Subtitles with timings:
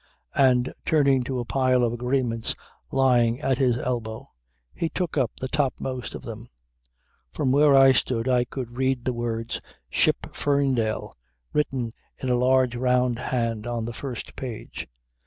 [0.33, 2.55] And turning to a pile of agreements
[2.89, 4.31] lying at his elbow
[4.73, 6.49] he took up the topmost of them.
[7.31, 9.61] From where I stood I could read the words:
[9.91, 11.15] "Ship Ferndale"
[11.53, 14.87] written in a large round hand on the first page.